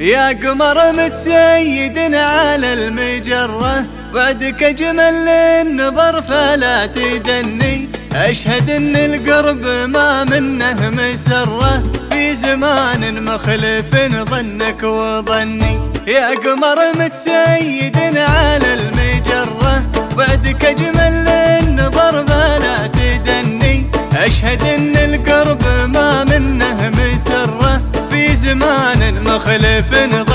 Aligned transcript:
يا 0.00 0.28
قمر 0.28 0.92
متسيد 0.92 1.98
على 2.14 2.72
المجرة 2.74 3.84
بعدك 4.14 4.62
أجمل 4.62 5.26
للنظر 5.26 6.22
فلا 6.22 6.86
تدني. 6.86 7.88
أشهد 8.14 8.70
أن 8.70 8.96
القرب 8.96 9.66
ما 9.88 10.24
منه 10.24 10.90
مسرة 10.90 11.82
في 12.10 12.34
زمان 12.34 13.24
مخلف 13.24 13.96
ظنك 14.30 14.82
وظني. 14.82 15.78
يا 16.06 16.28
قمر 16.28 16.78
متسيد 16.98 17.96
على 18.16 18.74
المجرة 18.74 19.82
زمان 29.46 30.25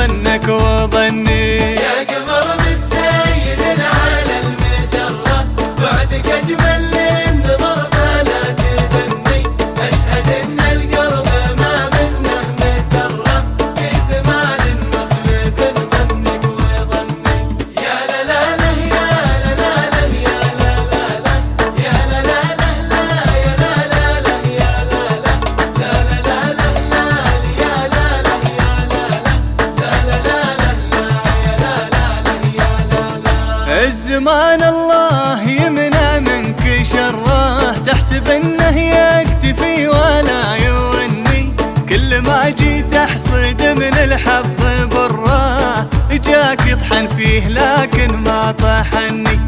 الزمان 34.12 34.63
الله 34.63 35.41
يمنع 35.41 36.20
منك 36.20 36.84
شره. 36.84 37.71
تحسب 37.87 38.27
إنه 38.27 38.77
يكتفي 38.77 39.87
ولا 39.87 40.55
يوني 40.55 41.53
كل 41.90 42.20
ما 42.20 42.49
جيت 42.49 42.93
أحصد 42.93 43.62
من 43.62 43.93
الحظ 43.93 44.45
بره 44.91 45.87
جاك 46.12 46.68
يطحن 46.68 47.07
فيه 47.07 47.48
لكن 47.48 48.15
ما 48.15 48.51
طحني. 48.51 49.40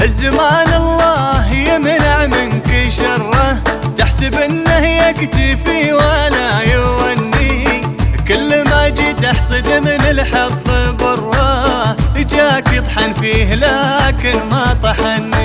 الزمان 0.00 0.72
الله 0.72 1.52
يمنع 1.52 2.26
منك 2.26 2.88
شره. 2.88 3.58
تحسب 3.98 4.34
إنه 4.34 4.86
يكتفي 4.86 5.92
ولا 5.92 6.60
يوني 6.74 7.82
كل 8.28 8.64
ما 8.64 8.88
جيت 8.88 9.24
أحصد 9.24 9.66
من 9.66 10.00
الحظ 10.10 10.67
يطحن 12.88 13.12
فيه 13.12 13.54
لكن 13.54 14.38
ما 14.50 14.76
طحني 14.82 15.37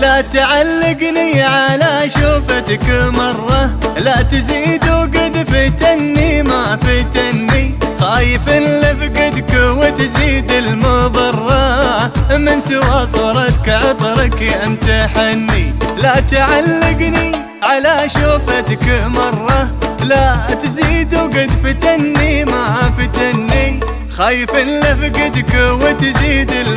لا 0.00 0.20
تعلقني 0.20 1.42
على 1.42 2.10
شوفتك 2.10 2.90
مرة. 3.12 3.70
لا 3.96 4.22
تزيد 4.22 4.84
وقد 4.84 5.46
فتني 5.52 6.42
ما 6.42 6.76
فتني. 6.76 7.74
خايف 8.00 8.48
لفقدك 8.48 9.54
وتزيد 9.54 10.52
المضرة. 10.52 12.12
من 12.30 12.60
سوى 12.68 13.06
صورتك 13.12 13.68
عطرك 13.68 14.42
يمتحني. 14.42 15.74
لا 16.02 16.20
تعلقني 16.20 17.32
على 17.62 18.08
شوفتك 18.08 19.02
مرة. 19.06 19.70
لا 20.02 20.36
تزيد 20.62 21.14
وقد 21.14 21.50
فتني 21.64 22.44
ما 22.44 22.92
فتني. 22.98 23.80
خايف 24.10 24.50
لفقدك 24.54 25.54
وتزيد 25.54 26.50
المضرة 26.50 26.73